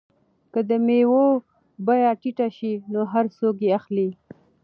[0.53, 1.25] که د مېوو
[1.85, 4.09] بیه ټیټه شي نو هر څوک یې اخلي.